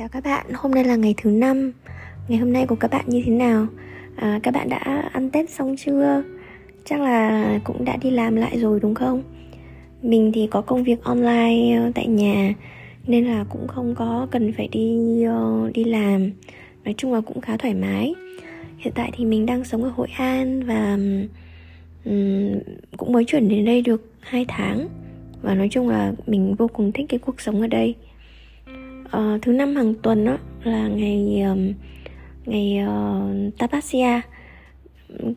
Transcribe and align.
Chào 0.00 0.08
các 0.08 0.24
bạn, 0.24 0.46
hôm 0.54 0.72
nay 0.72 0.84
là 0.84 0.96
ngày 0.96 1.14
thứ 1.16 1.30
năm 1.30 1.72
Ngày 2.28 2.38
hôm 2.38 2.52
nay 2.52 2.66
của 2.66 2.74
các 2.74 2.90
bạn 2.90 3.04
như 3.06 3.22
thế 3.26 3.32
nào? 3.32 3.66
À, 4.16 4.40
các 4.42 4.54
bạn 4.54 4.68
đã 4.68 5.10
ăn 5.12 5.30
Tết 5.30 5.50
xong 5.50 5.76
chưa? 5.76 6.22
Chắc 6.84 7.00
là 7.00 7.58
cũng 7.64 7.84
đã 7.84 7.96
đi 7.96 8.10
làm 8.10 8.36
lại 8.36 8.58
rồi 8.58 8.80
đúng 8.80 8.94
không? 8.94 9.22
Mình 10.02 10.32
thì 10.34 10.46
có 10.46 10.60
công 10.60 10.84
việc 10.84 11.02
online 11.02 11.76
ờ, 11.76 11.90
tại 11.94 12.06
nhà 12.06 12.54
Nên 13.06 13.26
là 13.26 13.44
cũng 13.50 13.68
không 13.68 13.94
có 13.94 14.26
cần 14.30 14.52
phải 14.56 14.68
đi 14.68 15.22
ờ, 15.22 15.70
đi 15.74 15.84
làm 15.84 16.30
Nói 16.84 16.94
chung 16.96 17.14
là 17.14 17.20
cũng 17.20 17.40
khá 17.40 17.56
thoải 17.56 17.74
mái 17.74 18.14
Hiện 18.78 18.92
tại 18.96 19.10
thì 19.16 19.24
mình 19.24 19.46
đang 19.46 19.64
sống 19.64 19.84
ở 19.84 19.90
Hội 19.90 20.08
An 20.16 20.62
Và 20.66 20.98
um, 22.04 22.58
cũng 22.96 23.12
mới 23.12 23.24
chuyển 23.24 23.48
đến 23.48 23.64
đây 23.64 23.82
được 23.82 24.12
2 24.20 24.44
tháng 24.48 24.88
Và 25.42 25.54
nói 25.54 25.68
chung 25.70 25.88
là 25.88 26.12
mình 26.26 26.54
vô 26.58 26.68
cùng 26.68 26.92
thích 26.92 27.06
cái 27.08 27.18
cuộc 27.18 27.40
sống 27.40 27.60
ở 27.60 27.66
đây 27.66 27.94
uh, 29.16 29.42
thứ 29.42 29.52
năm 29.52 29.76
hàng 29.76 29.94
tuần 29.94 30.24
đó 30.24 30.38
là 30.64 30.88
ngày 30.88 31.44
ngày 32.46 32.78
uh, 32.84 33.58
Tapasya. 33.58 34.22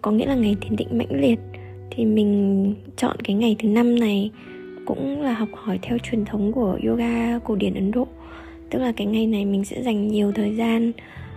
Có 0.01 0.11
nghĩa 0.11 0.25
là 0.25 0.35
ngày 0.35 0.55
thiền 0.61 0.75
định 0.75 0.97
mãnh 0.97 1.21
liệt. 1.21 1.39
Thì 1.91 2.05
mình 2.05 2.75
chọn 2.97 3.17
cái 3.23 3.35
ngày 3.35 3.55
thứ 3.59 3.67
năm 3.69 3.99
này 3.99 4.31
cũng 4.85 5.21
là 5.21 5.33
học 5.33 5.49
hỏi 5.53 5.79
theo 5.81 5.97
truyền 5.97 6.25
thống 6.25 6.51
của 6.51 6.79
yoga 6.87 7.39
cổ 7.39 7.55
điển 7.55 7.73
Ấn 7.73 7.91
Độ. 7.91 8.07
Tức 8.69 8.79
là 8.79 8.91
cái 8.91 9.07
ngày 9.07 9.27
này 9.27 9.45
mình 9.45 9.65
sẽ 9.65 9.83
dành 9.83 10.07
nhiều 10.07 10.31
thời 10.31 10.55
gian 10.55 10.91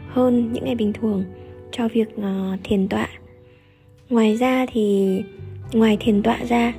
hơn 0.09 0.53
những 0.53 0.65
ngày 0.65 0.75
bình 0.75 0.93
thường 0.93 1.25
cho 1.73 1.89
việc 1.89 2.09
uh, 2.17 2.61
thiền 2.65 2.89
tọa. 2.89 3.09
Ngoài 4.11 4.37
ra 4.37 4.67
thì 4.73 5.17
ngoài 5.73 5.97
thiền 6.01 6.23
tọa 6.23 6.39
ra 6.49 6.73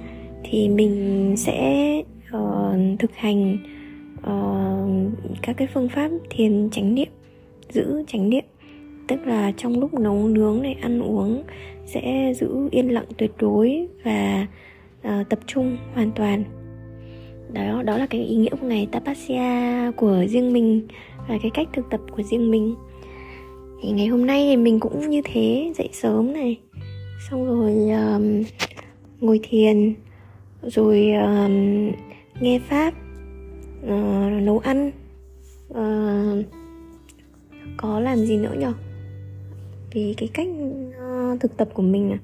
thì 0.44 0.70
mình 0.70 1.34
sẽ 1.38 2.02
uh, 2.38 3.00
thực 3.00 3.16
hành 3.16 3.58
uh, 4.28 5.12
các 5.42 5.58
cái 5.58 5.68
phương 5.74 5.90
pháp 5.90 6.12
thiền 6.30 6.70
chánh 6.72 6.96
niệm 6.96 7.10
giữ 7.70 8.04
chánh 8.08 8.30
niệm. 8.30 8.44
Tức 9.08 9.28
là 9.28 9.52
trong 9.58 9.80
lúc 9.80 9.94
nấu 9.94 10.28
nướng 10.28 10.62
này 10.62 10.76
ăn 10.82 11.02
uống 11.02 11.44
sẽ 11.86 12.34
giữ 12.36 12.70
yên 12.72 12.94
lặng 12.94 13.06
tuyệt 13.18 13.32
đối 13.40 13.88
và 14.04 14.48
uh, 15.08 15.30
tập 15.30 15.40
trung 15.48 15.78
hoàn 15.94 16.12
toàn. 16.12 16.44
Đó 17.54 17.84
đó 17.84 17.98
là 17.98 18.06
cái 18.06 18.24
ý 18.24 18.36
nghĩa 18.36 18.50
của 18.62 18.68
ngày 18.68 18.88
tapasya 18.92 19.92
của 19.96 20.26
riêng 20.28 20.54
mình 20.54 20.88
và 21.28 21.38
cái 21.42 21.52
cách 21.54 21.68
thực 21.74 21.90
tập 21.90 22.02
của 22.12 22.24
riêng 22.24 22.52
mình. 22.52 22.76
Thì 23.82 23.92
ngày 23.92 24.08
hôm 24.08 24.26
nay 24.26 24.48
thì 24.50 24.58
mình 24.58 24.80
cũng 24.80 25.10
như 25.10 25.22
thế 25.26 25.74
dậy 25.76 25.90
sớm 25.94 26.34
này 26.34 26.60
xong 27.30 27.46
rồi 27.46 27.90
um, 27.90 28.44
ngồi 29.20 29.40
thiền 29.44 29.94
rồi 30.64 31.12
um, 31.12 31.92
nghe 32.40 32.60
pháp 32.60 32.94
uh, 33.88 34.44
nấu 34.44 34.60
ăn. 34.60 34.92
Uh, 35.70 36.46
có 37.78 38.00
làm 38.00 38.18
gì 38.18 38.38
nữa 38.38 38.56
nhở? 38.58 38.74
Vì 39.94 40.14
cái 40.18 40.30
cách 40.34 40.48
uh, 40.90 41.40
thực 41.40 41.58
tập 41.58 41.70
của 41.74 41.82
mình 41.82 42.12
à, 42.12 42.20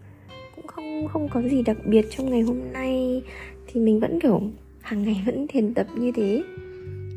cũng 0.56 0.67
không 0.67 1.08
không 1.08 1.30
có 1.30 1.41
gì 1.41 1.61
đặc 1.61 1.78
biệt 1.86 2.06
trong 2.09 2.30
ngày 2.30 2.41
hôm 2.41 2.59
nay. 2.73 3.23
Thì 3.67 3.81
mình 3.81 4.00
vẫn 4.00 4.19
kiểu 4.19 4.41
hàng 4.81 5.03
ngày 5.03 5.23
vẫn 5.25 5.47
thiền 5.47 5.73
tập 5.73 5.88
như 5.97 6.11
thế. 6.16 6.44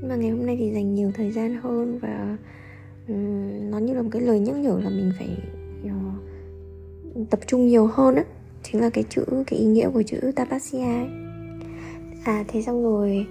Nhưng 0.01 0.09
mà 0.09 0.17
ngày 0.17 0.31
hôm 0.31 0.47
nay 0.47 0.57
thì 0.59 0.71
dành 0.71 0.95
nhiều 0.95 1.13
thời 1.15 1.33
gian 1.33 1.57
hơn 1.63 1.99
và 1.99 2.37
um, 3.09 3.71
nó 3.71 3.79
như 3.79 3.95
là 3.95 4.03
một 4.03 4.09
cái 4.13 4.23
lời 4.23 4.41
nhắc 4.41 4.57
nhở 4.57 4.81
là 4.85 4.91
mình 4.91 5.13
phải 5.19 5.29
uh, 5.85 7.31
tập 7.31 7.41
trung 7.47 7.67
nhiều 7.67 7.87
hơn 7.87 8.15
á. 8.15 8.25
Chính 8.63 8.81
là 8.81 8.91
cái 8.91 9.05
chữ 9.09 9.25
cái 9.47 9.59
ý 9.59 9.67
nghĩa 9.67 9.91
của 9.91 10.03
chữ 10.03 10.33
tapasya 10.37 10.85
ấy. 10.85 11.09
à 12.25 12.45
thế 12.49 12.63
xong 12.63 12.83
rồi 12.83 13.27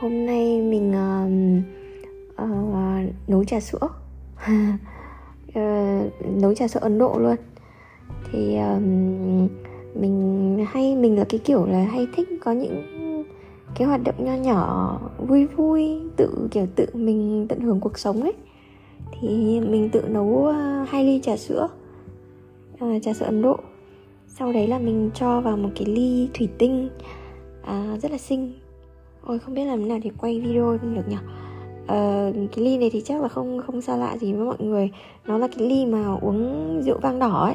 hôm 0.00 0.26
nay 0.26 0.62
mình 0.62 0.90
uh, 0.90 2.44
uh, 2.44 3.28
nấu 3.28 3.44
trà 3.44 3.60
sữa. 3.60 3.88
Uh, 5.48 5.56
nấu 6.42 6.54
trà 6.54 6.68
sữa 6.68 6.80
ấn 6.82 6.98
độ 6.98 7.18
luôn. 7.18 7.36
Thì 8.32 8.58
uh, 8.76 8.82
mình 9.94 10.66
hay 10.68 10.96
mình 10.96 11.18
là 11.18 11.24
cái 11.28 11.40
kiểu 11.44 11.66
là 11.66 11.84
hay 11.84 12.06
thích 12.16 12.28
có 12.40 12.52
những 12.52 12.82
cái 13.74 13.88
hoạt 13.88 14.00
động 14.04 14.24
nho 14.24 14.34
nhỏ 14.34 15.00
vui 15.18 15.46
vui 15.46 16.00
tự 16.16 16.48
kiểu 16.50 16.66
tự 16.76 16.86
mình 16.94 17.46
tận 17.48 17.60
hưởng 17.60 17.80
cuộc 17.80 17.98
sống 17.98 18.22
ấy. 18.22 18.34
Thì 19.20 19.60
mình 19.60 19.90
tự 19.92 20.02
nấu 20.08 20.52
hai 20.88 21.04
ly 21.04 21.20
trà 21.22 21.36
sữa 21.36 21.68
uh, 22.84 23.02
trà 23.02 23.12
sữa 23.12 23.26
ấn 23.26 23.42
độ. 23.42 23.58
Sau 24.26 24.52
đấy 24.52 24.66
là 24.66 24.78
mình 24.78 25.10
cho 25.14 25.40
vào 25.40 25.56
một 25.56 25.70
cái 25.74 25.86
ly 25.86 26.28
thủy 26.34 26.48
tinh 26.58 26.88
uh, 27.62 28.02
rất 28.02 28.10
là 28.10 28.18
xinh 28.18 28.52
ôi 29.26 29.38
không 29.38 29.54
biết 29.54 29.64
làm 29.64 29.80
thế 29.80 29.88
nào 29.88 29.98
thì 30.02 30.10
quay 30.18 30.40
video 30.40 30.78
được 30.94 31.08
nhỉ? 31.08 31.16
Uh, 31.82 32.52
cái 32.52 32.64
ly 32.64 32.78
này 32.78 32.90
thì 32.92 33.00
chắc 33.00 33.22
là 33.22 33.28
không 33.28 33.60
không 33.66 33.80
xa 33.80 33.96
lạ 33.96 34.16
gì 34.16 34.32
với 34.32 34.46
mọi 34.46 34.56
người. 34.58 34.90
Nó 35.26 35.38
là 35.38 35.48
cái 35.48 35.68
ly 35.68 35.86
mà 35.86 36.14
uống 36.20 36.82
rượu 36.82 36.98
vang 37.02 37.18
đỏ 37.18 37.44
ấy. 37.44 37.54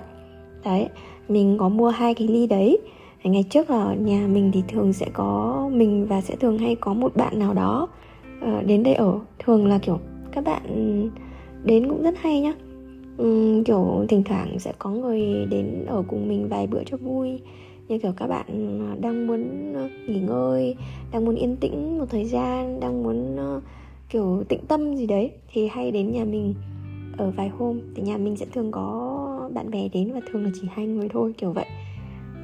Đấy 0.64 0.88
mình 1.30 1.58
có 1.60 1.70
mua 1.70 1.90
hai 1.90 2.14
cái 2.14 2.28
ly 2.28 2.48
đấy. 2.48 2.78
Ngày 3.24 3.46
trước 3.50 3.68
ở 3.68 3.96
nhà 3.96 4.28
mình 4.28 4.52
thì 4.54 4.64
thường 4.68 4.94
sẽ 4.94 5.08
có 5.14 5.70
mình 5.74 6.06
và 6.06 6.22
sẽ 6.22 6.36
thường 6.36 6.58
hay 6.58 6.76
có 6.76 6.94
một 6.94 7.16
bạn 7.16 7.40
nào 7.40 7.54
đó 7.54 7.88
uh, 8.44 8.66
đến 8.66 8.84
đây 8.84 8.94
ở. 8.94 9.20
Thường 9.40 9.68
là 9.68 9.78
kiểu 9.78 10.00
các 10.32 10.44
bạn 10.44 10.62
đến 11.64 11.90
cũng 11.90 12.04
rất 12.04 12.18
hay 12.18 12.42
nhá. 12.42 12.54
Um, 13.18 13.64
kiểu 13.64 14.06
thỉnh 14.10 14.24
thoảng 14.24 14.60
sẽ 14.60 14.74
có 14.80 14.90
người 14.90 15.46
đến 15.50 15.86
ở 15.88 16.04
cùng 16.08 16.28
mình 16.28 16.48
vài 16.50 16.68
bữa 16.68 16.84
cho 16.86 16.98
vui 16.98 17.40
như 17.88 17.98
kiểu 18.00 18.12
các 18.18 18.28
bạn 18.28 18.80
ờ, 18.90 18.96
đang 19.02 19.28
muốn 19.28 19.74
ờ, 19.74 19.90
nghỉ 20.08 20.20
ngơi 20.20 20.76
đang 21.12 21.26
muốn 21.26 21.36
yên 21.36 21.58
tĩnh 21.58 21.98
một 21.98 22.06
thời 22.10 22.26
gian 22.26 22.80
đang 22.80 23.04
muốn 23.04 23.36
ờ, 23.38 23.62
kiểu 24.10 24.44
tĩnh 24.50 24.62
tâm 24.68 24.96
gì 24.96 25.08
đấy 25.08 25.32
thì 25.54 25.68
hay 25.68 25.92
đến 25.92 26.12
nhà 26.12 26.26
mình 26.26 26.54
ở 27.18 27.32
vài 27.32 27.50
hôm. 27.50 27.80
Thì 27.96 28.04
nhà 28.04 28.18
mình 28.18 28.36
sẽ 28.36 28.46
thường 28.54 28.72
có 28.72 29.50
bạn 29.54 29.72
bè 29.72 29.90
đến 29.94 30.12
và 30.14 30.20
thường 30.32 30.44
là 30.44 30.50
chỉ 30.54 30.68
hai 30.72 30.88
người 30.88 31.10
thôi 31.10 31.34
kiểu 31.38 31.52
vậy. 31.52 31.66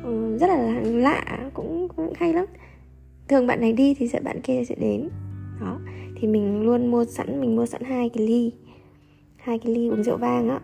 Ừ, 0.03 0.37
rất 0.37 0.47
là 0.47 0.81
lạ 0.83 1.49
cũng 1.53 1.87
cũng 1.95 2.13
hay 2.15 2.33
lắm. 2.33 2.45
Thường 3.27 3.47
bạn 3.47 3.61
này 3.61 3.73
đi 3.73 3.93
thì 3.93 4.07
sẽ 4.07 4.19
bạn 4.19 4.41
kia 4.41 4.63
sẽ 4.63 4.75
đến. 4.75 5.09
Đó 5.61 5.79
thì 6.15 6.27
mình 6.27 6.61
luôn 6.61 6.91
mua 6.91 7.05
sẵn 7.05 7.41
mình 7.41 7.55
mua 7.55 7.65
sẵn 7.65 7.83
hai 7.83 8.09
cái 8.09 8.27
ly 8.27 8.51
hai 9.37 9.59
cái 9.59 9.73
ly 9.73 9.87
uống 9.87 10.03
rượu 10.03 10.17
vang 10.17 10.49
á. 10.49 10.59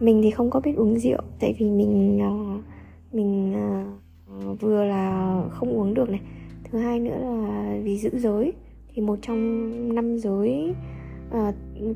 Mình 0.00 0.22
thì 0.22 0.30
không 0.30 0.50
có 0.50 0.60
biết 0.60 0.76
uống 0.76 0.98
rượu 0.98 1.18
tại 1.40 1.54
vì 1.58 1.70
mình 1.70 2.20
uh, 2.28 2.60
mình 3.12 3.54
uh, 3.54 4.01
vừa 4.60 4.84
là 4.84 5.42
không 5.50 5.78
uống 5.78 5.94
được 5.94 6.10
này. 6.10 6.20
Thứ 6.64 6.78
hai 6.78 7.00
nữa 7.00 7.16
là 7.18 7.78
vì 7.82 7.98
giữ 7.98 8.10
giới 8.14 8.52
thì 8.94 9.02
một 9.02 9.18
trong 9.22 9.94
năm 9.94 10.18
giới 10.18 10.74
uh, 11.28 11.32
ờ, 11.32 11.52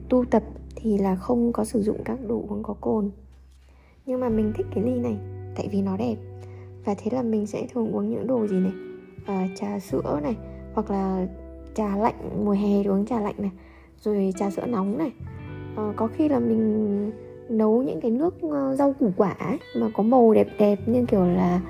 tu 0.08 0.24
tập 0.24 0.42
thì 0.76 0.98
là 0.98 1.16
không 1.16 1.52
có 1.52 1.64
sử 1.64 1.82
dụng 1.82 1.96
các 2.04 2.18
đồ 2.28 2.44
uống 2.48 2.62
có 2.62 2.74
cồn. 2.80 3.10
Nhưng 4.06 4.20
mà 4.20 4.28
mình 4.28 4.52
thích 4.56 4.66
cái 4.74 4.84
ly 4.84 5.00
này 5.00 5.16
tại 5.56 5.68
vì 5.72 5.82
nó 5.82 5.96
đẹp. 5.96 6.16
Và 6.84 6.94
thế 6.98 7.10
là 7.10 7.22
mình 7.22 7.46
sẽ 7.46 7.66
thường 7.72 7.92
uống 7.92 8.10
những 8.10 8.26
đồ 8.26 8.46
gì 8.46 8.56
này? 8.56 8.72
Uh, 9.22 9.50
trà 9.56 9.78
sữa 9.78 10.20
này 10.22 10.36
hoặc 10.74 10.90
là 10.90 11.26
trà 11.74 11.96
lạnh 11.96 12.44
mùa 12.44 12.52
hè 12.52 12.82
thì 12.82 12.88
uống 12.88 13.06
trà 13.06 13.20
lạnh 13.20 13.34
này 13.38 13.50
rồi 14.00 14.34
trà 14.38 14.50
sữa 14.50 14.66
nóng 14.66 14.98
này. 14.98 15.12
Uh, 15.72 15.96
có 15.96 16.06
khi 16.06 16.28
là 16.28 16.38
mình 16.38 17.10
nấu 17.48 17.82
những 17.82 18.00
cái 18.00 18.10
nước 18.10 18.34
uh, 18.46 18.78
rau 18.78 18.92
củ 18.92 19.10
quả 19.16 19.30
ấy, 19.30 19.58
mà 19.76 19.90
có 19.94 20.02
màu 20.02 20.32
đẹp 20.32 20.48
đẹp 20.58 20.78
như 20.86 21.04
kiểu 21.04 21.24
là 21.24 21.60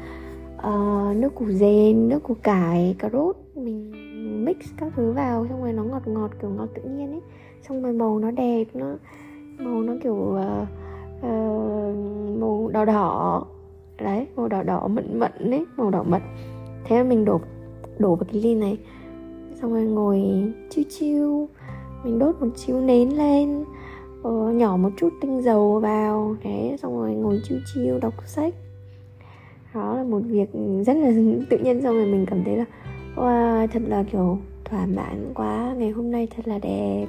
uh, 0.58 1.16
nước 1.16 1.34
củ 1.34 1.46
dền 1.46 2.08
nước 2.08 2.22
củ 2.22 2.34
cải 2.42 2.96
cà 2.98 3.08
rốt. 3.12 3.36
Mình 3.54 3.92
mix 4.44 4.56
các 4.76 4.92
thứ 4.96 5.12
vào 5.12 5.46
xong 5.48 5.62
rồi 5.62 5.72
nó 5.72 5.84
ngọt 5.84 6.02
ngọt 6.06 6.30
kiểu 6.40 6.50
ngọt 6.50 6.68
tự 6.74 6.82
nhiên 6.82 7.10
ấy. 7.10 7.20
Xong 7.68 7.82
rồi 7.82 7.92
màu 7.92 8.18
nó 8.18 8.30
đẹp 8.30 8.64
nó 8.74 8.86
màu 9.58 9.82
nó 9.82 9.94
kiểu 10.02 10.14
uh, 10.14 10.68
uh, 11.18 11.96
màu 12.40 12.70
đỏ 12.72 12.84
đỏ. 12.84 13.44
Đấy 13.98 14.26
màu 14.36 14.48
đỏ 14.48 14.62
đỏ 14.62 14.88
mận 14.88 15.18
mận 15.18 15.32
đấy 15.50 15.64
màu 15.76 15.90
đỏ 15.90 16.02
mận. 16.02 16.22
Thế 16.84 16.96
là 16.96 17.04
mình 17.04 17.24
đổ 17.24 17.40
đổ 17.98 18.14
vào 18.14 18.26
cái 18.32 18.42
ly 18.42 18.54
này. 18.54 18.78
Xong 19.60 19.72
rồi 19.72 19.84
ngồi 19.84 20.22
chiêu 20.70 20.84
chiêu 20.88 21.48
mình 22.04 22.18
đốt 22.18 22.34
một 22.40 22.48
chiếu 22.56 22.80
nến 22.80 23.08
lên. 23.08 23.64
Uh, 24.28 24.54
nhỏ 24.54 24.76
một 24.76 24.90
chút 24.96 25.12
tinh 25.20 25.42
dầu 25.42 25.80
vào. 25.80 26.36
Thế 26.42 26.76
xong 26.82 26.98
rồi 26.98 27.14
ngồi 27.14 27.40
chiêu 27.44 27.58
chiêu 27.74 27.98
đọc 27.98 28.14
sách 28.26 28.54
đó 29.76 29.96
là 29.96 30.04
một 30.04 30.20
việc 30.26 30.48
rất 30.86 30.96
là 30.96 31.12
tự 31.50 31.58
nhiên 31.58 31.82
xong 31.82 31.94
rồi 31.94 32.06
mình 32.06 32.26
cảm 32.26 32.44
thấy 32.44 32.56
là 32.56 32.64
wow, 33.16 33.66
thật 33.66 33.82
là 33.86 34.04
kiểu 34.12 34.38
thỏa 34.64 34.86
mãn 34.86 35.32
quá 35.34 35.74
ngày 35.78 35.90
hôm 35.90 36.10
nay 36.10 36.28
thật 36.36 36.48
là 36.48 36.58
đẹp. 36.58 37.06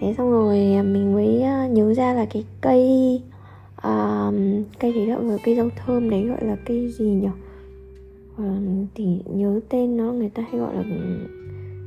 Thế 0.00 0.14
xong 0.18 0.30
rồi 0.30 0.56
mình 0.82 1.12
mới 1.14 1.42
ờ, 1.42 1.68
nhớ 1.68 1.94
ra 1.94 2.14
là 2.14 2.24
cái 2.24 2.44
cây 2.60 3.20
um, 3.82 4.62
cây 4.78 4.92
đấy 4.92 5.06
gọi 5.06 5.24
là 5.24 5.36
cây 5.44 5.56
rau 5.56 5.68
thơm 5.76 6.10
đấy 6.10 6.26
gọi 6.26 6.44
là 6.44 6.56
cây 6.66 6.88
gì 6.88 7.04
nhỉ? 7.04 7.28
Um, 8.38 8.86
thì 8.94 9.04
nhớ 9.26 9.60
tên 9.68 9.96
nó 9.96 10.12
người 10.12 10.28
ta 10.28 10.42
hay 10.50 10.60
gọi 10.60 10.74
là 10.74 10.82
ừ, 10.82 11.28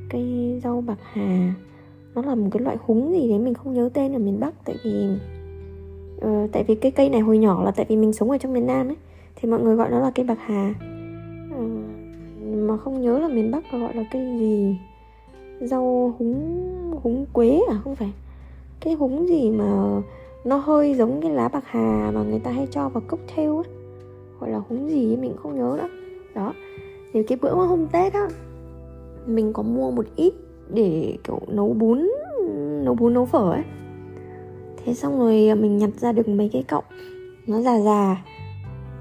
cây 0.09 0.59
rau 0.63 0.81
bạc 0.81 0.99
hà. 1.13 1.53
Nó 2.15 2.21
là 2.21 2.35
một 2.35 2.47
cái 2.51 2.63
loại 2.63 2.77
húng 2.85 3.11
gì 3.11 3.29
đấy 3.29 3.39
mình 3.39 3.53
không 3.53 3.73
nhớ 3.73 3.89
tên 3.93 4.13
ở 4.13 4.19
miền 4.19 4.39
bắc 4.39 4.65
tại 4.65 4.75
vì 4.85 5.07
uh, 6.17 6.51
tại 6.51 6.63
vì 6.67 6.75
cái 6.75 6.91
cây 6.91 7.09
này 7.09 7.21
hồi 7.21 7.37
nhỏ 7.37 7.63
là 7.63 7.71
tại 7.71 7.85
vì 7.89 7.95
mình 7.95 8.13
sống 8.13 8.31
ở 8.31 8.37
trong 8.37 8.53
miền 8.53 8.67
nam 8.67 8.87
ấy 8.87 8.95
thì 9.35 9.49
mọi 9.49 9.61
người 9.61 9.75
gọi 9.75 9.89
nó 9.89 9.99
là 9.99 10.11
cây 10.15 10.25
bạc 10.25 10.37
hà. 10.45 10.73
Uh, 11.59 11.69
mà 12.57 12.77
không 12.77 13.01
nhớ 13.01 13.19
là 13.19 13.27
miền 13.27 13.51
bắc 13.51 13.71
gọi 13.71 13.93
là 13.95 14.03
cây 14.11 14.37
gì. 14.39 14.77
Rau 15.61 16.15
húng 16.19 16.61
húng 17.03 17.25
quế 17.33 17.61
à 17.69 17.79
không 17.83 17.95
phải. 17.95 18.13
Cái 18.79 18.93
húng 18.93 19.27
gì 19.27 19.51
mà 19.51 20.01
nó 20.45 20.57
hơi 20.57 20.93
giống 20.93 21.21
cái 21.21 21.31
lá 21.31 21.47
bạc 21.47 21.63
hà 21.65 22.11
mà 22.13 22.23
người 22.23 22.39
ta 22.39 22.51
hay 22.51 22.67
cho 22.71 22.89
vào 22.89 23.03
cocktail 23.07 23.49
á. 23.49 23.71
Gọi 24.39 24.49
là 24.49 24.61
húng 24.69 24.89
gì 24.89 25.17
mình 25.17 25.33
không 25.37 25.55
nhớ 25.55 25.77
nữa 25.77 25.89
đó 26.35 26.53
thì 27.13 27.23
cái 27.23 27.37
bữa 27.41 27.53
hôm 27.53 27.87
tết 27.87 28.13
á 28.13 28.27
mình 29.25 29.53
có 29.53 29.63
mua 29.63 29.91
một 29.91 30.05
ít 30.15 30.33
để 30.73 31.17
kiểu 31.23 31.39
nấu 31.47 31.73
bún 31.73 32.09
nấu 32.83 32.95
bún 32.95 33.13
nấu 33.13 33.25
phở 33.25 33.51
ấy. 33.51 33.63
Thế 34.85 34.93
xong 34.93 35.19
rồi 35.19 35.55
mình 35.55 35.77
nhặt 35.77 35.89
ra 35.97 36.11
được 36.11 36.27
mấy 36.27 36.49
cái 36.53 36.63
cọng 36.63 36.83
nó 37.47 37.61
già 37.61 37.79
già 37.79 38.23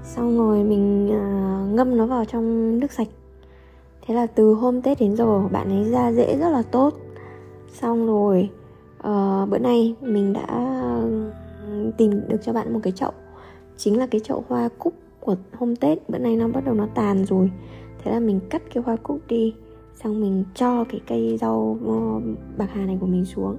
xong 0.05 0.37
rồi 0.37 0.63
mình 0.63 1.07
uh, 1.07 1.75
ngâm 1.75 1.97
nó 1.97 2.05
vào 2.05 2.25
trong 2.25 2.79
nước 2.79 2.91
sạch. 2.91 3.07
Thế 4.01 4.13
là 4.15 4.25
từ 4.25 4.53
hôm 4.53 4.81
tết 4.81 4.99
đến 4.99 5.15
giờ 5.15 5.47
bạn 5.47 5.69
ấy 5.69 5.91
ra 5.91 6.11
dễ 6.11 6.37
rất 6.37 6.49
là 6.49 6.61
tốt. 6.61 6.93
Xong 7.71 8.07
rồi 8.07 8.49
uh, 8.99 9.49
bữa 9.49 9.57
nay 9.57 9.95
mình 10.01 10.33
đã 10.33 10.71
tìm 11.97 12.21
được 12.27 12.37
cho 12.41 12.53
bạn 12.53 12.73
một 12.73 12.79
cái 12.83 12.93
chậu. 12.93 13.11
Chính 13.77 13.99
là 13.99 14.07
cái 14.07 14.21
chậu 14.23 14.43
hoa 14.47 14.69
cúc 14.79 14.93
của 15.19 15.35
hôm 15.57 15.75
tết. 15.75 16.09
Bữa 16.09 16.17
nay 16.17 16.35
nó 16.35 16.47
bắt 16.47 16.65
đầu 16.65 16.75
nó 16.75 16.87
tàn 16.95 17.25
rồi. 17.25 17.51
Thế 18.03 18.11
là 18.11 18.19
mình 18.19 18.39
cắt 18.49 18.61
cái 18.73 18.83
hoa 18.85 18.95
cúc 18.95 19.19
đi. 19.27 19.53
Xong 20.03 20.21
mình 20.21 20.43
cho 20.55 20.83
cái 20.83 21.01
cây 21.07 21.37
rau 21.41 21.77
ờ, 21.87 22.21
bạc 22.57 22.69
hà 22.73 22.85
này 22.85 22.97
của 23.01 23.07
mình 23.07 23.25
xuống. 23.25 23.57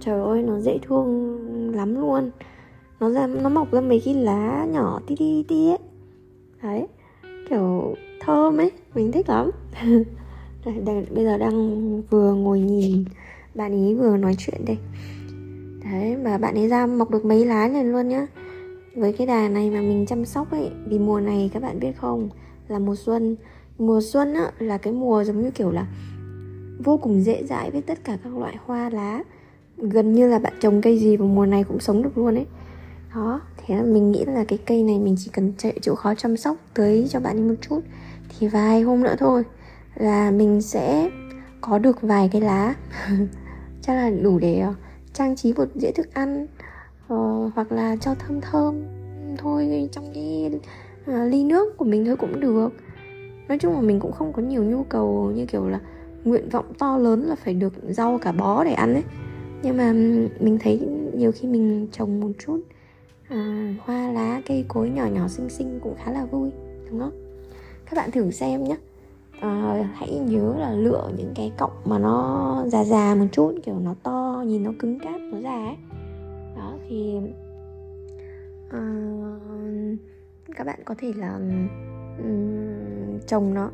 Trời 0.00 0.20
ơi 0.20 0.42
nó 0.42 0.60
dễ 0.60 0.78
thương 0.82 1.38
lắm 1.74 2.00
luôn 2.00 2.30
nó 3.00 3.10
ra 3.10 3.26
nó 3.26 3.48
mọc 3.48 3.72
ra 3.72 3.80
mấy 3.80 4.02
cái 4.04 4.14
lá 4.14 4.66
nhỏ 4.70 5.00
tí 5.06 5.16
tí 5.16 5.44
tí 5.48 5.68
ấy. 5.68 5.78
Đấy 6.62 6.86
kiểu 7.50 7.94
thơm 8.20 8.56
ấy 8.60 8.70
mình 8.94 9.12
thích 9.12 9.28
lắm. 9.28 9.50
Đây, 10.64 10.74
đây, 10.86 11.06
bây 11.10 11.24
giờ 11.24 11.38
đang 11.38 12.02
vừa 12.02 12.34
ngồi 12.34 12.60
nhìn 12.60 13.04
bạn 13.54 13.72
ấy 13.72 13.94
vừa 13.94 14.16
nói 14.16 14.34
chuyện 14.38 14.64
đây. 14.66 14.78
Đấy 15.84 16.16
mà 16.16 16.38
bạn 16.38 16.54
ấy 16.54 16.68
ra 16.68 16.86
mọc 16.86 17.10
được 17.10 17.24
mấy 17.24 17.44
lá 17.44 17.68
liền 17.68 17.92
luôn 17.92 18.08
nhá. 18.08 18.26
Với 18.96 19.12
cái 19.12 19.26
đà 19.26 19.48
này 19.48 19.70
mà 19.70 19.80
mình 19.80 20.06
chăm 20.06 20.24
sóc 20.24 20.50
ấy 20.50 20.70
vì 20.86 20.98
mùa 20.98 21.20
này 21.20 21.50
các 21.54 21.62
bạn 21.62 21.80
biết 21.80 21.92
không 21.96 22.28
là 22.68 22.78
mùa 22.78 22.94
xuân. 22.96 23.36
Mùa 23.78 24.00
xuân 24.00 24.34
á 24.34 24.50
là 24.58 24.78
cái 24.78 24.92
mùa 24.92 25.24
giống 25.24 25.42
như 25.42 25.50
kiểu 25.50 25.70
là 25.70 25.86
vô 26.84 26.96
cùng 26.96 27.22
dễ 27.22 27.44
dãi 27.44 27.70
với 27.70 27.82
tất 27.82 28.04
cả 28.04 28.18
các 28.24 28.36
loại 28.36 28.56
hoa 28.64 28.90
lá. 28.90 29.22
Gần 29.76 30.12
như 30.12 30.28
là 30.28 30.38
bạn 30.38 30.52
trồng 30.60 30.82
cây 30.82 30.98
gì 30.98 31.16
vào 31.16 31.28
mùa 31.28 31.46
này 31.46 31.64
cũng 31.64 31.80
sống 31.80 32.02
được 32.02 32.18
luôn 32.18 32.34
ấy 32.34 32.46
đó 33.14 33.40
thế 33.56 33.76
là 33.76 33.82
mình 33.82 34.12
nghĩ 34.12 34.24
là 34.24 34.44
cái 34.44 34.58
cây 34.66 34.82
này 34.82 34.98
mình 34.98 35.16
chỉ 35.18 35.30
cần 35.32 35.52
chạy 35.58 35.78
chịu 35.82 35.94
khó 35.94 36.14
chăm 36.14 36.36
sóc 36.36 36.56
tới 36.74 37.06
cho 37.10 37.20
bạn 37.20 37.36
ấy 37.36 37.48
một 37.48 37.54
chút 37.68 37.80
thì 38.28 38.48
vài 38.48 38.82
hôm 38.82 39.02
nữa 39.02 39.14
thôi 39.18 39.44
là 39.94 40.30
mình 40.30 40.62
sẽ 40.62 41.10
có 41.60 41.78
được 41.78 42.02
vài 42.02 42.28
cái 42.32 42.40
lá. 42.40 42.74
Chắc 43.82 43.94
là 43.94 44.10
đủ 44.10 44.38
để 44.38 44.60
ờ, 44.60 44.74
trang 45.12 45.36
trí 45.36 45.52
một 45.52 45.68
dĩa 45.74 45.90
thức 45.90 46.14
ăn 46.14 46.46
uh, 47.12 47.52
hoặc 47.54 47.72
là 47.72 47.96
cho 47.96 48.14
thơm 48.14 48.40
thơm 48.40 48.82
thôi 49.38 49.88
trong 49.92 50.10
cái 50.14 50.50
uh, 51.10 51.32
ly 51.32 51.44
nước 51.44 51.76
của 51.76 51.84
mình 51.84 52.04
thôi 52.04 52.16
cũng 52.16 52.40
được. 52.40 52.68
Nói 53.48 53.58
chung 53.58 53.74
là 53.74 53.80
mình 53.80 54.00
cũng 54.00 54.12
không 54.12 54.32
có 54.32 54.42
nhiều 54.42 54.64
nhu 54.64 54.84
cầu 54.84 55.32
như 55.34 55.46
kiểu 55.46 55.68
là 55.68 55.80
nguyện 56.24 56.48
vọng 56.48 56.72
to 56.78 56.98
lớn 56.98 57.22
là 57.22 57.34
phải 57.34 57.54
được 57.54 57.72
rau 57.88 58.18
cả 58.18 58.32
bó 58.32 58.64
để 58.64 58.72
ăn 58.72 58.94
ấy. 58.94 59.04
Nhưng 59.62 59.76
mà 59.76 59.92
mình 60.40 60.58
thấy 60.60 60.80
nhiều 61.14 61.32
khi 61.32 61.48
mình 61.48 61.88
trồng 61.92 62.20
một 62.20 62.30
chút 62.38 62.60
à, 63.28 63.74
hoa 63.80 64.12
lá 64.12 64.42
cây 64.46 64.64
cối 64.68 64.90
nhỏ 64.90 65.06
nhỏ 65.06 65.28
xinh 65.28 65.48
xinh 65.48 65.80
cũng 65.82 65.94
khá 66.04 66.12
là 66.12 66.24
vui 66.24 66.50
đúng 66.90 67.00
không? 67.00 67.12
Các 67.86 67.96
bạn 67.96 68.10
thử 68.10 68.30
xem 68.30 68.64
nhé. 68.64 68.76
À, 69.40 69.84
hãy 69.94 70.18
nhớ 70.18 70.54
là 70.58 70.72
lựa 70.72 71.10
những 71.16 71.32
cái 71.34 71.52
cọng 71.58 71.72
mà 71.84 71.98
nó 71.98 72.64
già 72.66 72.84
già 72.84 73.14
một 73.14 73.26
chút 73.32 73.54
kiểu 73.64 73.78
nó 73.78 73.94
to 74.02 74.44
nhìn 74.46 74.62
nó 74.62 74.70
cứng 74.78 74.98
cáp 74.98 75.20
nó 75.20 75.40
già 75.40 75.64
ấy. 75.64 75.76
Đó 76.56 76.74
thì 76.88 77.16
à, 78.70 78.80
các 80.56 80.66
bạn 80.66 80.80
có 80.84 80.94
thể 80.98 81.12
là 81.16 81.40
um, 82.18 83.18
trồng 83.26 83.54
nó 83.54 83.70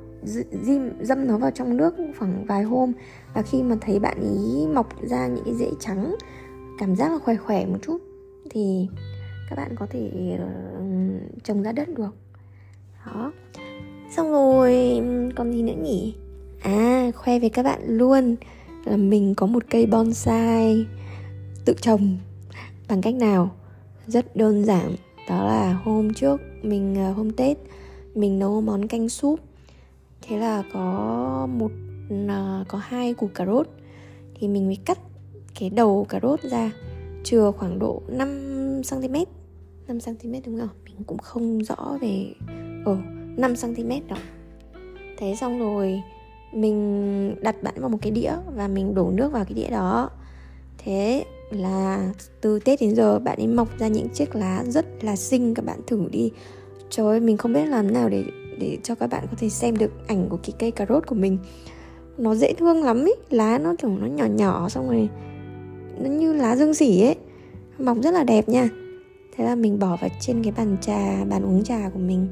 dìm 0.63 0.91
dâm 1.01 1.27
nó 1.27 1.39
vào 1.39 1.51
trong 1.51 1.77
nước 1.77 1.95
khoảng 2.19 2.45
vài 2.45 2.63
hôm. 2.63 2.93
Và 3.35 3.43
khi 3.43 3.63
mà 3.63 3.77
thấy 3.81 3.99
bạn 3.99 4.21
ý 4.21 4.67
mọc 4.75 5.03
ra 5.03 5.27
những 5.27 5.45
cái 5.45 5.55
rễ 5.55 5.71
trắng 5.81 6.17
cảm 6.79 6.97
giác 6.97 7.13
là 7.13 7.19
khỏe 7.19 7.37
khỏe 7.37 7.67
một 7.67 7.79
chút 7.83 7.99
thì 8.51 8.89
các 9.57 9.63
bạn 9.63 9.77
có 9.77 9.87
thể 9.91 10.37
ờ, 10.39 10.47
trồng 11.45 11.63
ra 11.63 11.73
đất 11.73 11.89
được. 11.89 12.15
Đó. 13.07 13.33
Xong 14.17 14.31
rồi, 14.31 15.01
còn 15.37 15.53
gì 15.53 15.63
nữa 15.63 15.73
nhỉ? 15.83 16.15
À 16.63 17.11
khoe 17.15 17.39
với 17.39 17.51
các 17.51 17.63
bạn 17.63 17.81
luôn 17.87 18.37
là 18.85 18.97
mình 18.97 19.35
có 19.35 19.47
một 19.47 19.63
cây 19.71 19.87
bonsai 19.87 20.87
tự 21.65 21.75
trồng. 21.81 22.19
Bằng 22.89 23.03
cách 23.03 23.15
nào? 23.15 23.51
Rất 24.07 24.37
đơn 24.37 24.65
giản. 24.65 24.95
Đó 25.29 25.45
là 25.45 25.81
hôm 25.85 26.15
trước 26.15 26.41
mình 26.63 26.95
ờ, 26.95 27.13
hôm 27.13 27.31
tết, 27.31 27.59
mình 28.15 28.39
nấu 28.39 28.61
món 28.61 28.89
canh 28.89 29.09
súp. 29.09 29.41
Thế 30.23 30.39
là 30.39 30.63
có 30.73 31.49
một 31.53 31.71
ờ, 32.29 32.65
có 32.69 32.79
hai 32.79 33.15
củ 33.15 33.29
cà 33.35 33.47
rốt. 33.47 33.69
Thì 34.35 34.49
mình 34.49 34.67
mới 34.67 34.79
cắt 34.85 34.99
cái 35.61 35.71
đầu 35.71 36.07
cà 36.09 36.21
rốt 36.23 36.41
ra. 36.41 36.71
Chừa 37.25 37.51
khoảng 37.51 37.79
độ 37.79 38.03
5 38.09 38.83
cm 38.91 39.42
5 39.89 39.99
cm 40.01 40.33
đúng 40.47 40.59
không? 40.59 40.69
Mình 40.85 41.05
cũng 41.07 41.19
không 41.19 41.59
rõ 41.65 41.99
về 42.01 42.35
ồ 42.85 42.97
5 43.37 43.55
cm 43.63 43.91
đó. 44.09 44.17
Thế 45.19 45.35
xong 45.41 45.59
rồi 45.59 46.03
mình 46.53 47.37
đặt 47.43 47.63
bạn 47.63 47.75
vào 47.77 47.89
một 47.89 47.99
cái 48.03 48.13
đĩa 48.13 48.33
và 48.55 48.69
mình 48.69 48.95
đổ 48.95 49.11
nước 49.11 49.33
vào 49.33 49.45
cái 49.45 49.55
đĩa 49.55 49.71
đó. 49.71 50.11
Thế 50.79 51.25
là 51.51 52.13
từ 52.41 52.59
Tết 52.59 52.81
đến 52.81 52.95
giờ 52.95 53.19
bạn 53.19 53.39
ấy 53.39 53.47
mọc 53.47 53.79
ra 53.79 53.89
những 53.89 54.09
chiếc 54.09 54.35
lá 54.35 54.65
rất 54.67 55.05
là 55.05 55.17
xinh 55.17 55.55
các 55.55 55.65
bạn 55.65 55.81
thử 55.87 56.09
đi. 56.11 56.31
Trời 56.91 57.07
ơi, 57.07 57.21
mình 57.21 57.37
không 57.37 57.53
biết 57.53 57.67
làm 57.67 57.93
nào 57.93 58.09
để 58.09 58.25
để 58.59 58.79
cho 58.83 58.95
các 58.95 59.07
bạn 59.07 59.27
có 59.31 59.37
thể 59.39 59.49
xem 59.49 59.77
được 59.77 59.91
ảnh 60.07 60.29
của 60.29 60.39
cái 60.43 60.53
cây 60.59 60.71
cà 60.71 60.87
rốt 60.89 61.07
của 61.07 61.15
mình 61.15 61.39
nó 62.19 62.35
dễ 62.35 62.53
thương 62.53 62.85
lắm 62.85 63.05
ý 63.05 63.13
lá 63.31 63.59
nó 63.59 63.75
kiểu 63.79 63.91
nó 63.91 64.07
nhỏ 64.07 64.27
nhỏ 64.27 64.69
xong 64.69 64.89
rồi 64.89 65.09
nó 65.99 66.11
như 66.11 66.33
lá 66.33 66.57
dương 66.57 66.75
xỉ 66.75 67.03
ấy 67.03 67.17
mọc 67.79 67.99
rất 68.03 68.15
là 68.15 68.25
đẹp 68.25 68.49
nha 68.49 68.69
thế 69.33 69.45
là 69.45 69.55
mình 69.55 69.79
bỏ 69.79 69.97
vào 69.97 70.11
trên 70.21 70.43
cái 70.43 70.53
bàn 70.57 70.77
trà 70.81 71.25
bàn 71.25 71.45
uống 71.45 71.65
trà 71.65 71.91
của 71.95 71.99
mình. 71.99 72.29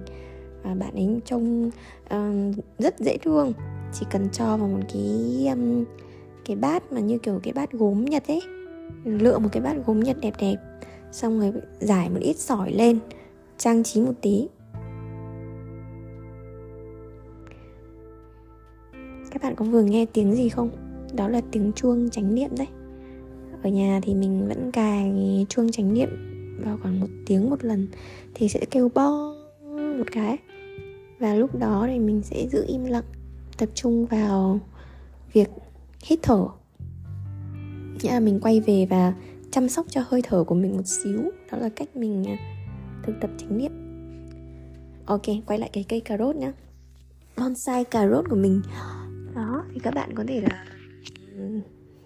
Và 0.62 0.74
bạn 0.74 0.94
ấy 0.94 1.20
trông 1.24 1.70
uh, 2.14 2.54
rất 2.78 2.98
dễ 2.98 3.18
thương. 3.18 3.52
Chỉ 3.92 4.06
cần 4.10 4.28
cho 4.32 4.56
vào 4.56 4.68
một 4.68 4.80
cái 4.92 5.46
um, 5.48 5.84
cái 6.44 6.56
bát 6.56 6.92
mà 6.92 7.00
như 7.00 7.18
kiểu 7.18 7.40
cái 7.42 7.52
bát 7.52 7.72
gốm 7.72 8.04
nhật 8.04 8.26
ấy. 8.26 8.40
Lựa 9.04 9.38
một 9.38 9.48
cái 9.52 9.62
bát 9.62 9.76
gốm 9.86 10.00
nhật 10.00 10.16
đẹp 10.22 10.34
đẹp. 10.38 10.56
Xong 11.12 11.40
rồi 11.40 11.52
giải 11.78 12.10
một 12.10 12.20
ít 12.20 12.36
sỏi 12.36 12.72
lên 12.72 12.98
trang 13.58 13.82
trí 13.82 14.00
một 14.00 14.14
tí. 14.20 14.48
Các 19.30 19.42
bạn 19.42 19.54
có 19.54 19.64
vừa 19.64 19.82
nghe 19.82 20.06
tiếng 20.12 20.34
gì 20.34 20.48
không? 20.48 20.70
Đó 21.16 21.28
là 21.28 21.40
tiếng 21.50 21.72
chuông 21.72 22.10
chánh 22.10 22.34
niệm 22.34 22.50
đấy. 22.58 22.68
Ở 23.62 23.70
nhà 23.70 24.00
thì 24.02 24.14
mình 24.14 24.48
vẫn 24.48 24.72
cài 24.72 25.12
chuông 25.48 25.70
chánh 25.70 25.94
niệm 25.94 26.08
vào 26.64 26.78
khoảng 26.82 27.00
một 27.00 27.08
tiếng 27.26 27.50
một 27.50 27.64
lần 27.64 27.88
thì 28.34 28.48
sẽ 28.48 28.64
kêu 28.70 28.90
bo 28.94 29.34
một 29.98 30.06
cái. 30.12 30.38
Và 31.18 31.34
lúc 31.34 31.58
đó 31.58 31.84
thì 31.88 31.98
mình 31.98 32.22
sẽ 32.22 32.46
giữ 32.52 32.64
im 32.68 32.84
lặng, 32.84 33.04
tập 33.58 33.68
trung 33.74 34.06
vào 34.06 34.60
việc 35.32 35.48
hít 36.04 36.18
thở. 36.22 36.46
Nghĩa 38.02 38.10
là 38.10 38.20
mình 38.20 38.40
quay 38.40 38.60
về 38.60 38.86
và 38.90 39.14
chăm 39.50 39.68
sóc 39.68 39.86
cho 39.88 40.02
hơi 40.06 40.22
thở 40.22 40.44
của 40.44 40.54
mình 40.54 40.76
một 40.76 40.86
xíu. 40.86 41.20
Đó 41.52 41.58
là 41.58 41.68
cách 41.68 41.96
mình 41.96 42.24
à, 42.24 42.36
thực 43.02 43.12
tập 43.20 43.30
chánh 43.38 43.58
niệm. 43.58 43.72
Ok, 45.06 45.22
quay 45.46 45.58
lại 45.58 45.70
cái 45.72 45.84
cây 45.88 46.00
cà 46.00 46.18
rốt 46.18 46.36
nhá. 46.36 46.52
Bonsai 47.36 47.84
cà 47.84 48.08
rốt 48.08 48.24
của 48.30 48.36
mình. 48.36 48.62
Đó, 49.34 49.64
thì 49.74 49.80
các 49.80 49.94
bạn 49.94 50.14
có 50.14 50.24
thể 50.28 50.40
là 50.40 50.64
ừ, 51.36 51.60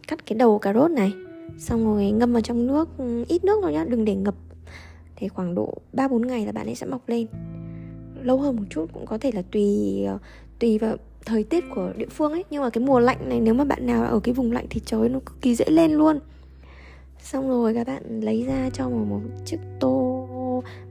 cắt 0.09 0.27
cái 0.27 0.39
đầu 0.39 0.59
cà 0.59 0.73
rốt 0.73 0.91
này 0.91 1.13
xong 1.59 1.85
rồi 1.85 2.11
ngâm 2.11 2.33
vào 2.33 2.43
trong 2.43 2.67
nước 2.67 2.89
ừ, 2.99 3.25
ít 3.29 3.45
nước 3.45 3.59
thôi 3.63 3.73
nhá 3.73 3.85
đừng 3.89 4.05
để 4.05 4.15
ngập. 4.15 4.35
Thì 5.17 5.29
khoảng 5.29 5.55
độ 5.55 5.75
3 5.93 6.09
4 6.09 6.27
ngày 6.27 6.47
là 6.47 6.53
bạn 6.53 6.67
ấy 6.67 6.75
sẽ 6.75 6.87
mọc 6.87 7.09
lên. 7.09 7.27
Lâu 8.23 8.39
hơn 8.39 8.57
một 8.57 8.63
chút 8.71 8.87
cũng 8.93 9.07
có 9.07 9.19
thể 9.19 9.31
là 9.33 9.43
tùy 9.51 10.05
ờ, 10.07 10.19
tùy 10.59 10.79
vào 10.79 10.97
thời 11.25 11.45
tiết 11.45 11.65
của 11.75 11.93
địa 11.97 12.09
phương 12.11 12.33
ấy. 12.33 12.45
Nhưng 12.51 12.63
mà 12.63 12.71
cái 12.71 12.85
mùa 12.85 13.01
lạnh 13.01 13.29
này 13.29 13.41
nếu 13.41 13.55
mà 13.55 13.65
bạn 13.65 13.87
nào 13.87 14.05
ở 14.05 14.21
cái 14.21 14.35
vùng 14.35 14.53
lạnh 14.53 14.67
thì 14.71 14.81
trời 14.85 15.09
nó 15.09 15.21
cực 15.27 15.41
kỳ 15.41 15.55
dễ 15.55 15.65
lên 15.69 15.93
luôn. 15.93 16.21
Xong 17.19 17.49
rồi 17.49 17.75
các 17.75 17.87
bạn 17.87 18.21
lấy 18.21 18.45
ra 18.47 18.71
cho 18.73 18.89
một, 18.89 19.05
một 19.09 19.21
chiếc 19.45 19.59
tô 19.81 20.29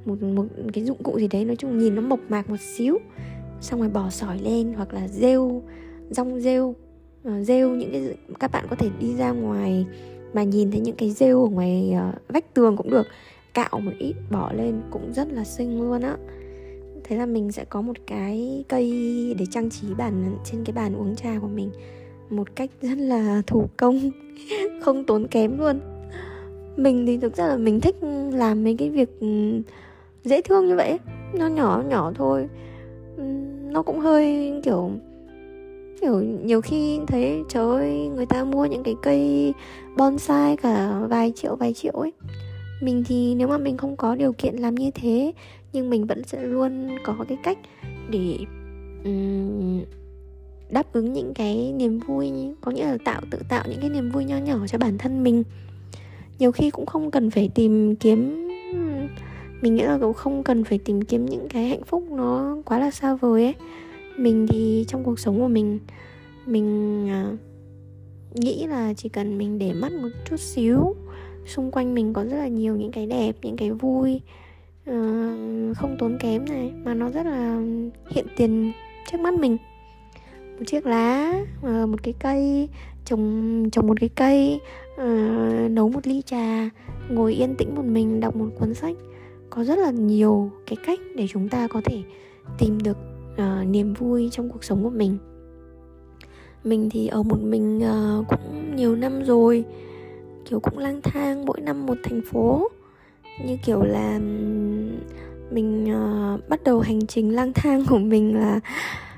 một 0.06 0.24
một 0.24 0.46
cái 0.74 0.84
dụng 0.84 1.04
cụ 1.04 1.20
gì 1.20 1.28
đấy 1.28 1.46
nói 1.46 1.56
chung 1.56 1.78
nhìn 1.78 1.96
nó 1.96 2.02
mộc 2.02 2.20
mạc 2.30 2.50
một 2.50 2.60
xíu. 2.60 2.98
Xong 3.62 3.80
rồi 3.80 3.90
bỏ 3.90 4.10
sỏi 4.10 4.40
lên 4.40 4.74
hoặc 4.74 4.94
là 4.94 5.08
rêu 5.08 5.62
rong 6.10 6.40
rêu 6.40 6.76
ờ, 7.24 7.44
rêu 7.44 7.70
những 7.70 7.92
cái 7.92 8.18
các 8.40 8.52
bạn 8.52 8.66
có 8.70 8.76
thể 8.76 8.90
đi 9.00 9.16
ra 9.16 9.32
ngoài 9.32 9.86
mà 10.34 10.44
nhìn 10.44 10.72
thấy 10.72 10.80
những 10.80 10.96
cái 10.96 11.12
rêu 11.12 11.44
ở 11.44 11.50
ngoài 11.50 11.94
uh, 12.10 12.16
vách 12.28 12.54
tường 12.54 12.78
cũng 12.78 12.90
được. 12.90 13.08
Cạo 13.54 13.80
một 13.80 13.92
ít 14.00 14.14
bỏ 14.32 14.52
lên 14.54 14.82
cũng 14.92 15.14
rất 15.14 15.28
là 15.32 15.44
xinh 15.44 15.82
luôn 15.82 16.02
á. 16.02 16.18
Thế 17.04 17.16
là 17.16 17.26
mình 17.26 17.52
sẽ 17.52 17.66
có 17.66 17.82
một 17.82 17.96
cái 18.08 18.64
cây 18.68 18.92
để 19.40 19.46
trang 19.52 19.70
trí 19.70 19.88
bàn 19.98 20.38
trên 20.46 20.64
cái 20.64 20.74
bàn 20.74 20.96
uống 20.96 21.16
trà 21.16 21.40
của 21.42 21.48
mình 21.48 21.70
một 22.30 22.56
cách 22.56 22.70
rất 22.82 22.98
là 22.98 23.42
thủ 23.48 23.70
công 23.78 24.12
không 24.82 25.04
tốn 25.04 25.28
kém 25.28 25.58
luôn. 25.58 25.80
Mình 26.78 27.06
thì 27.06 27.18
thực 27.18 27.36
ra 27.36 27.48
là 27.48 27.58
mình 27.58 27.82
thích 27.82 27.96
làm 28.34 28.64
mấy 28.64 28.76
cái 28.80 28.90
việc 28.90 29.20
ừ, 29.20 29.28
dễ 30.24 30.42
thương 30.42 30.68
như 30.68 30.76
vậy 30.76 31.00
nó 31.34 31.48
nhỏ 31.48 31.84
nhỏ 31.88 32.12
thôi. 32.16 32.50
Nó 33.72 33.82
cũng 33.82 34.00
hơi 34.00 34.54
kiểu 34.64 34.92
kiểu 36.04 36.22
nhiều 36.22 36.62
khi 36.62 37.00
thấy 37.08 37.44
trời 37.50 37.70
ơi 37.70 38.10
người 38.16 38.26
ta 38.26 38.44
mua 38.44 38.66
những 38.66 38.84
cái 38.84 38.96
cây 39.02 39.54
bonsai 39.98 40.58
cả 40.58 41.00
vài 41.10 41.34
triệu 41.36 41.56
vài 41.56 41.74
triệu 41.74 41.94
ấy. 41.94 42.12
Mình 42.82 43.04
thì 43.08 43.36
nếu 43.36 43.48
mà 43.48 43.58
mình 43.58 43.78
không 43.78 43.98
có 43.98 44.16
điều 44.16 44.34
kiện 44.34 44.56
làm 44.56 44.76
như 44.76 44.92
thế 44.92 45.34
nhưng 45.74 45.90
mình 45.90 46.06
vẫn 46.06 46.24
sẽ 46.24 46.44
luôn 46.44 46.88
có 47.04 47.16
cái 47.28 47.38
cách 47.44 47.58
để 48.10 48.38
um, 49.04 49.82
đáp 50.70 50.94
ứng 50.94 51.14
những 51.14 51.34
cái 51.34 51.74
niềm 51.78 52.00
vui 52.00 52.32
có 52.62 52.72
nghĩa 52.72 52.86
là 52.86 52.98
tạo 53.06 53.22
tự 53.32 53.40
tạo 53.50 53.64
những 53.70 53.80
cái 53.82 53.90
niềm 53.90 54.12
vui 54.12 54.26
nho 54.26 54.38
nhỏ 54.38 54.58
cho 54.68 54.78
bản 54.78 54.98
thân 54.98 55.24
mình. 55.24 55.44
Nhiều 56.40 56.52
khi 56.52 56.70
cũng 56.70 56.86
không 56.86 57.12
cần 57.12 57.30
phải 57.30 57.50
tìm 57.56 57.96
kiếm 57.96 58.50
mình 59.62 59.76
nghĩ 59.76 59.84
là 59.84 59.98
cũng 60.02 60.14
không 60.14 60.44
cần 60.44 60.64
phải 60.64 60.78
tìm 60.78 61.02
kiếm 61.02 61.26
những 61.26 61.48
cái 61.50 61.68
hạnh 61.68 61.84
phúc 61.84 62.04
nó 62.12 62.58
quá 62.66 62.80
là 62.80 62.92
xa 62.92 63.16
vời 63.16 63.44
ấy 63.44 63.56
mình 64.18 64.48
thì 64.50 64.86
trong 64.88 65.04
cuộc 65.04 65.20
sống 65.20 65.40
của 65.40 65.48
mình 65.48 65.80
mình 66.46 67.08
à, 67.10 67.38
nghĩ 68.34 68.68
là 68.68 68.94
chỉ 68.94 69.10
cần 69.10 69.38
mình 69.38 69.60
để 69.60 69.74
mắt 69.74 69.92
một 69.92 70.10
chút 70.30 70.40
xíu 70.40 70.96
xung 71.46 71.72
quanh 71.72 71.96
mình 71.96 72.14
có 72.14 72.24
rất 72.24 72.38
là 72.38 72.48
nhiều 72.48 72.76
những 72.76 72.92
cái 72.92 73.08
đẹp 73.08 73.36
những 73.42 73.58
cái 73.58 73.72
vui 73.72 74.22
ờ, 74.86 74.94
không 75.74 75.96
tốn 76.00 76.18
kém 76.20 76.46
này 76.46 76.72
mà 76.84 76.94
nó 76.94 77.10
rất 77.10 77.26
là 77.26 77.62
hiện 78.10 78.26
tiền 78.38 78.72
trước 79.12 79.18
mắt 79.20 79.34
mình. 79.34 79.58
Một 80.58 80.64
chiếc 80.68 80.86
lá 80.86 81.34
ờ, 81.62 81.86
một 81.86 82.04
cái 82.04 82.14
cây 82.20 82.70
trồng 83.06 83.70
trồng 83.72 83.88
một 83.88 84.00
cái 84.00 84.10
cây 84.10 84.60
uh, 84.94 85.72
nấu 85.72 85.90
một 85.90 86.08
ly 86.08 86.22
trà 86.22 86.70
ngồi 87.10 87.34
yên 87.34 87.56
tĩnh 87.56 87.76
một 87.76 87.86
mình 87.86 88.20
đọc 88.20 88.36
một 88.36 88.50
cuốn 88.60 88.74
sách. 88.74 88.96
Có 89.50 89.64
rất 89.64 89.80
là 89.80 89.92
nhiều 89.92 90.52
cái 90.66 90.78
cách 90.86 91.00
để 91.16 91.28
chúng 91.30 91.50
ta 91.50 91.68
có 91.68 91.82
thể 91.86 92.02
tìm 92.60 92.78
được 92.84 92.98
uh, 93.34 93.68
niềm 93.68 93.94
vui 93.94 94.30
trong 94.32 94.50
cuộc 94.50 94.64
sống 94.64 94.84
của 94.84 94.90
mình. 94.90 95.18
Mình 96.64 96.90
thì 96.90 97.08
ở 97.08 97.24
một 97.24 97.40
mình 97.42 97.78
uh, 97.78 98.28
cũng 98.28 98.76
nhiều 98.76 98.96
năm 98.96 99.24
rồi 99.24 99.66
kiểu 100.46 100.60
cũng 100.60 100.78
lang 100.78 101.02
thang 101.02 101.46
mỗi 101.46 101.62
năm 101.62 101.86
một 101.86 101.98
thành 102.04 102.22
phố. 102.32 102.70
Như 103.46 103.58
kiểu 103.66 103.84
là 103.84 104.20
mình 105.52 105.86
uh, 105.86 106.50
bắt 106.50 106.64
đầu 106.64 106.80
hành 106.80 107.08
trình 107.08 107.36
lang 107.36 107.54
thang 107.54 107.86
của 107.90 107.98
mình 107.98 108.40
là 108.40 108.60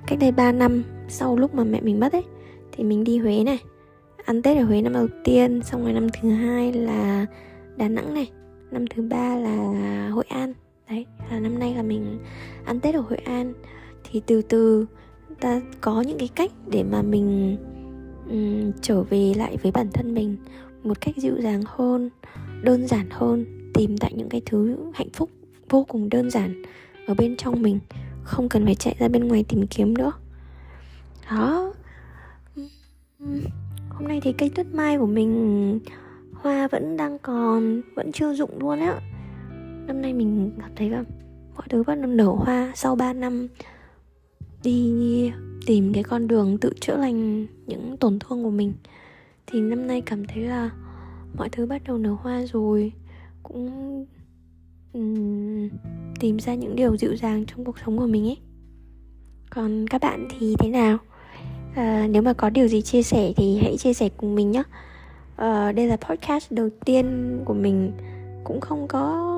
cách 0.08 0.20
đây 0.20 0.32
3 0.32 0.52
năm 0.52 0.84
sau 1.08 1.38
lúc 1.38 1.56
mà 1.56 1.64
mẹ 1.64 1.82
mình 1.82 2.00
mất 2.00 2.12
ấy 2.12 2.24
thì 2.72 2.84
mình 2.84 3.04
đi 3.04 3.18
Huế 3.18 3.44
này 3.44 3.60
ăn 4.26 4.42
Tết 4.42 4.58
ở 4.58 4.64
Huế 4.64 4.82
năm 4.82 4.94
đầu 4.94 5.08
tiên 5.24 5.62
xong 5.64 5.84
rồi 5.84 5.94
năm 5.94 6.08
thứ 6.22 6.30
hai 6.30 6.74
là 6.74 7.26
Đà 7.78 7.88
Nẵng 7.88 8.14
này 8.14 8.32
năm 8.72 8.88
thứ 8.88 9.02
ba 9.02 9.36
là 9.36 10.10
Hội 10.10 10.26
An. 10.30 10.54
Đấy 10.90 11.06
là 11.32 11.40
năm 11.40 11.60
nay 11.60 11.74
là 11.76 11.84
mình 11.84 12.20
ăn 12.66 12.80
Tết 12.80 12.96
ở 12.96 13.02
Hội 13.02 13.18
An 13.18 13.54
thì 14.12 14.22
từ 14.26 14.42
từ 14.42 14.86
ta 15.40 15.62
có 15.82 16.02
những 16.02 16.18
cái 16.18 16.30
cách 16.36 16.52
để 16.68 16.84
mà 16.84 17.02
mình 17.02 17.58
um, 18.30 18.72
trở 18.82 19.04
về 19.04 19.34
lại 19.38 19.58
với 19.64 19.72
bản 19.72 19.88
thân 19.94 20.14
mình 20.14 20.38
một 20.84 21.02
cách 21.02 21.16
dịu 21.18 21.42
dàng 21.42 21.62
hơn 21.66 22.10
đơn 22.62 22.88
giản 22.88 23.08
hơn 23.10 23.46
tìm 23.74 23.98
tại 23.98 24.14
những 24.16 24.30
cái 24.30 24.42
thứ 24.46 24.78
hạnh 24.94 25.10
phúc 25.14 25.30
vô 25.70 25.84
cùng 25.84 26.10
đơn 26.10 26.32
giản 26.32 26.64
ở 27.08 27.14
bên 27.14 27.38
trong 27.38 27.62
mình 27.62 27.80
không 28.24 28.50
cần 28.50 28.66
phải 28.66 28.76
chạy 28.76 28.96
ra 29.00 29.08
bên 29.08 29.28
ngoài 29.28 29.46
tìm 29.48 29.68
kiếm 29.68 29.94
nữa. 29.98 30.12
Đó. 31.30 31.74
Hôm 33.90 34.08
nay 34.08 34.20
thì 34.24 34.34
cây 34.34 34.50
tuyết 34.50 34.68
mai 34.74 34.98
của 34.98 35.06
mình 35.06 35.80
hoa 36.34 36.68
vẫn 36.68 36.98
đang 36.98 37.20
còn 37.20 37.82
vẫn 37.96 38.12
chưa 38.12 38.34
rụng 38.34 38.60
luôn 38.60 38.80
á. 38.80 39.00
Năm 39.88 40.02
nay 40.02 40.14
mình 40.14 40.52
cảm 40.62 40.72
thấy 40.76 40.90
là 40.90 41.04
mọi 41.56 41.68
thứ 41.70 41.84
bắt 41.84 41.96
đầu 41.96 42.12
nở 42.12 42.28
hoa 42.28 42.72
sau 42.76 42.96
3 42.96 43.14
năm 43.14 43.48
đi 44.66 45.32
tìm 45.66 45.94
cái 45.94 46.04
con 46.04 46.28
đường 46.28 46.58
tự 46.58 46.74
chữa 46.82 46.98
lành 46.98 47.46
những 47.68 47.98
tổn 47.98 48.20
thương 48.20 48.44
của 48.44 48.50
mình. 48.50 48.74
Thì 49.48 49.62
năm 49.62 49.88
nay 49.88 50.02
cảm 50.02 50.28
thấy 50.28 50.44
là 50.44 50.70
mọi 51.38 51.50
thứ 51.50 51.66
bắt 51.66 51.82
đầu 51.88 51.98
nở 51.98 52.16
hoa 52.22 52.46
rồi. 52.54 52.92
Cũng 53.44 54.06
um, 54.94 55.70
tìm 56.20 56.40
ra 56.40 56.56
những 56.56 56.76
điều 56.76 56.98
dịu 56.98 57.16
dàng 57.16 57.46
trong 57.46 57.66
cuộc 57.66 57.76
sống 57.86 57.98
của 57.98 58.08
mình 58.08 58.26
ấy. 58.28 58.38
Còn 59.50 59.88
các 59.88 60.02
bạn 60.02 60.28
thì 60.30 60.56
thế 60.60 60.70
nào? 60.70 60.98
À, 61.76 62.08
nếu 62.12 62.22
mà 62.22 62.34
có 62.34 62.50
điều 62.50 62.68
gì 62.68 62.82
chia 62.82 63.04
sẻ 63.04 63.34
thì 63.38 63.58
hãy 63.58 63.78
chia 63.78 63.94
sẻ 63.94 64.10
cùng 64.18 64.36
mình 64.36 64.52
nhé. 64.52 64.64
À, 65.36 65.72
đây 65.72 65.88
là 65.88 65.98
podcast 65.98 66.52
đầu 66.52 66.70
tiên 66.86 67.38
của 67.46 67.54
mình. 67.54 67.92
Cũng 68.44 68.62
không 68.62 68.88
có 68.88 69.36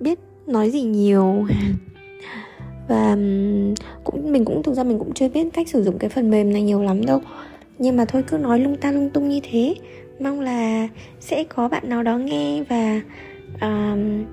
biết 0.00 0.18
nói 0.46 0.70
gì 0.70 0.82
nhiều. 0.82 1.46
và 2.88 3.16
cũng 4.04 4.32
mình 4.32 4.44
cũng 4.44 4.62
thực 4.62 4.74
ra 4.74 4.84
mình 4.84 4.98
cũng 4.98 5.12
chưa 5.14 5.28
biết 5.28 5.46
cách 5.52 5.68
sử 5.68 5.82
dụng 5.82 5.98
cái 5.98 6.10
phần 6.10 6.30
mềm 6.30 6.52
này 6.52 6.62
nhiều 6.62 6.82
lắm 6.82 7.06
đâu. 7.06 7.20
Nhưng 7.78 7.96
mà 7.96 8.04
thôi 8.04 8.24
cứ 8.26 8.38
nói 8.38 8.58
lung 8.58 8.76
ta 8.76 8.92
lung 8.92 9.10
tung 9.10 9.28
như 9.28 9.40
thế. 9.50 9.74
Mong 10.20 10.40
là 10.40 10.88
sẽ 11.20 11.44
có 11.44 11.68
bạn 11.68 11.88
nào 11.88 12.02
đó 12.02 12.18
nghe 12.18 12.62
và 12.62 13.00
um, 13.60 14.24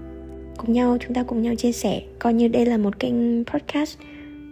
cùng 0.58 0.74
nhau 0.74 0.98
chúng 1.00 1.14
ta 1.14 1.24
cùng 1.24 1.42
nhau 1.42 1.56
chia 1.56 1.72
sẻ. 1.72 2.02
Coi 2.20 2.34
như 2.34 2.48
đây 2.48 2.66
là 2.66 2.78
một 2.78 3.00
kênh 3.00 3.46
podcast 3.46 3.98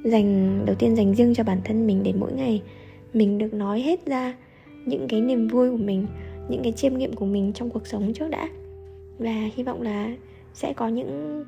dành 0.04 0.62
đầu 0.66 0.76
tiên 0.76 0.96
dành 0.96 1.16
riêng 1.16 1.34
cho 1.36 1.44
bản 1.44 1.62
thân 1.64 1.88
mình 1.88 2.04
để 2.04 2.14
mỗi 2.20 2.34
ngày 2.34 2.62
mình 3.14 3.38
được 3.38 3.54
nói 3.54 3.82
hết 3.82 4.06
ra 4.06 4.34
những 4.86 5.08
cái 5.08 5.22
niềm 5.22 5.48
vui 5.48 5.72
của 5.72 5.78
mình 5.78 6.08
những 6.50 6.64
cái 6.64 6.72
chiêm 6.72 6.98
nghiệm 6.98 7.14
của 7.14 7.26
mình 7.26 7.52
trong 7.54 7.70
cuộc 7.70 7.88
sống 7.88 8.14
trước 8.14 8.30
đã. 8.30 8.50
Và 9.20 9.50
hy 9.56 9.64
vọng 9.64 9.82
là 9.82 10.12
sẽ 10.54 10.74
có 10.74 10.88
những 10.88 11.44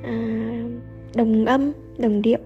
uh, 0.00 0.72
đồng 1.14 1.44
âm, 1.44 1.72
đồng 1.98 2.22
điệu. 2.22 2.38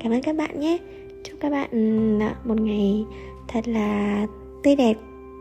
Cảm 0.00 0.12
ơn 0.12 0.22
các 0.22 0.36
bạn 0.36 0.60
nhé. 0.60 0.78
Chúc 1.22 1.40
các 1.40 1.50
bạn 1.50 2.18
à, 2.22 2.34
một 2.44 2.60
ngày 2.60 3.04
thật 3.48 3.68
là 3.68 4.26
tươi 4.62 4.76
đẹp, 4.76 4.96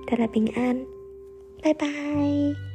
thật 0.08 0.20
là 0.20 0.28
bình 0.34 0.48
an. 0.56 0.86
Bye 1.64 1.74
bye. 1.74 2.73